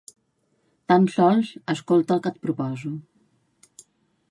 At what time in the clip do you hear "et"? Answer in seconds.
2.35-2.41